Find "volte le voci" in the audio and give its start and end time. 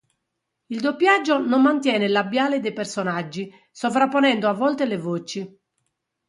4.53-5.59